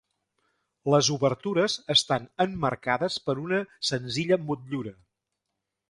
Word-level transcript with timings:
Les 0.93 1.09
obertures 1.15 1.75
estan 1.95 2.27
emmarcades 2.47 3.19
per 3.29 3.39
una 3.45 3.63
senzilla 3.93 4.45
motllura. 4.49 4.97